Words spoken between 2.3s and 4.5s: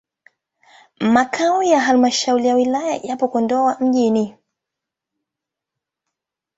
ya wilaya yapo Kondoa mjini.